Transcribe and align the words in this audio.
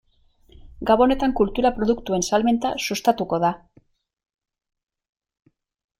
Gabonetan 0.89 1.35
kultura 1.41 1.71
produktuen 1.75 2.25
salmenta 2.31 2.73
sustatuko 2.87 3.41
da. 3.47 3.53